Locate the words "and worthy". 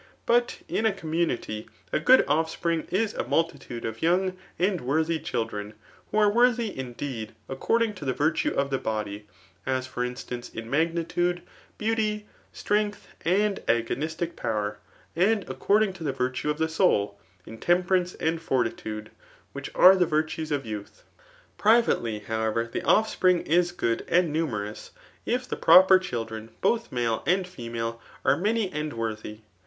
4.57-5.19, 28.73-29.41